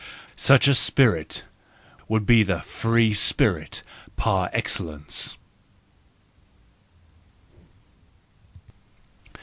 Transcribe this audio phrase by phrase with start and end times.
[0.35, 1.43] Such a spirit
[2.07, 3.83] would be the free spirit
[4.15, 5.37] par excellence.